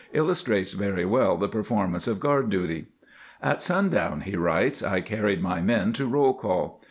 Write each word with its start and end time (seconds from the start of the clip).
illustrates 0.13 0.73
very 0.73 1.05
well 1.05 1.37
the 1.37 1.47
per 1.47 1.61
formance 1.61 2.07
of 2.07 2.19
guard 2.19 2.49
duty." 2.49 2.87
At 3.51 3.61
sundown," 3.61 4.21
he 4.21 4.35
writes," 4.35 4.81
I 4.83 4.99
carried 5.01 5.43
my 5.43 5.61
men 5.61 5.93
to 5.93 6.07
roll 6.07 6.33
call. 6.33 6.79